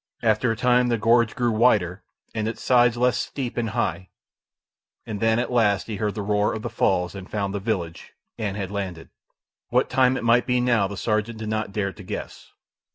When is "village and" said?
7.59-8.57